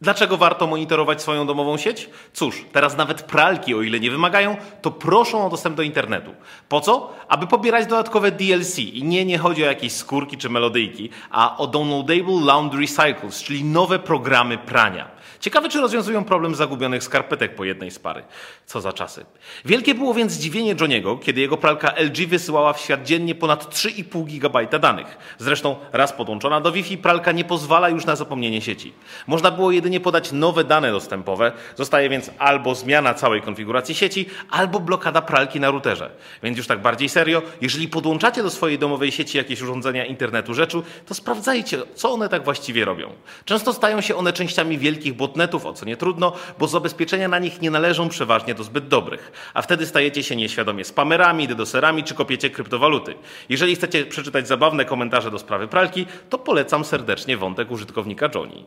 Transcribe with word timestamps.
Dlaczego 0.00 0.36
warto 0.36 0.66
monitorować 0.66 1.22
swoją 1.22 1.46
domową 1.46 1.76
sieć? 1.76 2.10
Cóż, 2.32 2.64
teraz 2.72 2.96
nawet 2.96 3.22
pralki, 3.22 3.74
o 3.74 3.82
ile 3.82 4.00
nie 4.00 4.10
wymagają, 4.10 4.56
to 4.82 4.90
proszą 4.90 5.46
o 5.46 5.50
dostęp 5.50 5.76
do 5.76 5.82
internetu. 5.82 6.34
Po 6.68 6.80
co? 6.80 7.12
Aby 7.28 7.46
pobierać 7.46 7.86
dodatkowe 7.86 8.32
DLC. 8.32 8.78
I 8.78 9.04
nie, 9.04 9.24
nie 9.24 9.38
chodzi 9.38 9.64
o 9.64 9.66
jakieś 9.66 9.92
skórki 9.92 10.36
czy 10.36 10.50
melodyjki, 10.50 11.10
a 11.30 11.56
o 11.56 11.66
Downloadable 11.66 12.44
Laundry 12.44 12.86
Cycles, 12.86 13.42
czyli 13.42 13.64
nowe 13.64 13.98
programy 13.98 14.58
prania. 14.58 15.16
Ciekawe, 15.40 15.68
czy 15.68 15.80
rozwiązują 15.80 16.24
problem 16.24 16.54
zagubionych 16.54 17.02
skarpetek 17.02 17.54
po 17.54 17.64
jednej 17.64 17.90
z 17.90 17.98
pary. 17.98 18.22
Co 18.66 18.80
za 18.80 18.92
czasy. 18.92 19.24
Wielkie 19.64 19.94
było 19.94 20.14
więc 20.14 20.32
zdziwienie 20.32 20.74
Johniego, 20.80 21.16
kiedy 21.16 21.40
jego 21.40 21.56
pralka 21.56 21.94
LG 21.96 22.26
wysyłała 22.26 22.72
w 22.72 22.80
świat 22.80 23.02
dziennie 23.02 23.34
ponad 23.34 23.74
3,5 23.74 24.24
GB 24.24 24.78
danych. 24.78 25.18
Zresztą 25.38 25.76
raz 25.92 26.12
podłączona 26.12 26.60
do 26.60 26.72
Wi-Fi, 26.72 26.98
pralka 26.98 27.32
nie 27.32 27.44
pozwala 27.44 27.88
już 27.88 28.06
na 28.06 28.16
zapomnienie 28.16 28.60
sieci. 28.60 28.92
Można 29.26 29.50
było 29.50 29.70
jedynie 29.70 29.85
podać 30.00 30.32
nowe 30.32 30.64
dane 30.64 30.92
dostępowe, 30.92 31.52
zostaje 31.76 32.08
więc 32.08 32.30
albo 32.38 32.74
zmiana 32.74 33.14
całej 33.14 33.42
konfiguracji 33.42 33.94
sieci, 33.94 34.26
albo 34.50 34.80
blokada 34.80 35.22
pralki 35.22 35.60
na 35.60 35.70
routerze. 35.70 36.10
Więc 36.42 36.58
już 36.58 36.66
tak 36.66 36.82
bardziej 36.82 37.08
serio, 37.08 37.42
jeżeli 37.60 37.88
podłączacie 37.88 38.42
do 38.42 38.50
swojej 38.50 38.78
domowej 38.78 39.12
sieci 39.12 39.38
jakieś 39.38 39.62
urządzenia 39.62 40.04
internetu 40.04 40.54
rzeczy, 40.54 40.82
to 41.06 41.14
sprawdzajcie, 41.14 41.78
co 41.94 42.12
one 42.12 42.28
tak 42.28 42.44
właściwie 42.44 42.84
robią. 42.84 43.10
Często 43.44 43.72
stają 43.72 44.00
się 44.00 44.16
one 44.16 44.32
częściami 44.32 44.78
wielkich 44.78 45.14
botnetów, 45.14 45.66
o 45.66 45.72
co 45.72 45.86
nie 45.86 45.96
trudno, 45.96 46.32
bo 46.58 46.68
zabezpieczenia 46.68 47.28
na 47.28 47.38
nich 47.38 47.60
nie 47.60 47.70
należą 47.70 48.08
przeważnie 48.08 48.54
do 48.54 48.64
zbyt 48.64 48.88
dobrych, 48.88 49.50
a 49.54 49.62
wtedy 49.62 49.86
stajecie 49.86 50.22
się 50.22 50.36
nieświadomie 50.36 50.84
spamerami, 50.84 51.48
dedoserami 51.48 52.04
czy 52.04 52.14
kopiecie 52.14 52.50
kryptowaluty. 52.50 53.14
Jeżeli 53.48 53.74
chcecie 53.74 54.06
przeczytać 54.06 54.48
zabawne 54.48 54.84
komentarze 54.84 55.30
do 55.30 55.38
sprawy 55.38 55.68
pralki, 55.68 56.06
to 56.30 56.38
polecam 56.38 56.84
serdecznie 56.84 57.36
wątek 57.36 57.70
użytkownika 57.70 58.28
Johnny. 58.34 58.64